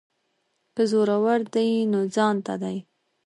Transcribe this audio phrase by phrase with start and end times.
[0.75, 2.77] که زورور دی نو ځانته دی.